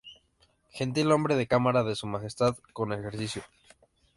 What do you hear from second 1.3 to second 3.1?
de cámara de su majestad con